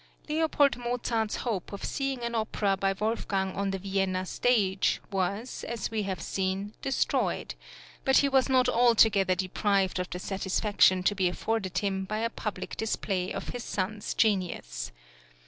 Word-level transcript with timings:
L. 0.27 0.49
Mozart's 0.77 1.35
hope 1.35 1.71
of 1.71 1.83
seeing 1.85 2.23
an 2.23 2.33
opera 2.33 2.75
by 2.75 2.93
Wolfgang 2.93 3.55
on 3.55 3.69
the 3.69 3.77
Vienna 3.77 4.25
stage 4.25 4.99
was, 5.11 5.63
as 5.65 5.91
we 5.91 6.01
have 6.01 6.23
seen, 6.23 6.73
destroyed; 6.81 7.53
but 8.03 8.17
he 8.17 8.27
was 8.27 8.49
not 8.49 8.67
altogether 8.67 9.35
deprived 9.35 9.99
of 9.99 10.09
the 10.09 10.17
satisfaction 10.17 11.03
to 11.03 11.13
be 11.13 11.27
afforded 11.29 11.77
him 11.77 12.05
by 12.05 12.17
a 12.17 12.31
public 12.31 12.75
display 12.77 13.31
of 13.31 13.49
his 13.49 13.63
son's 13.63 14.15
genius. 14.15 14.91